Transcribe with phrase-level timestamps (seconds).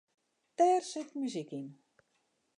[0.57, 1.67] Dêr sit muzyk yn.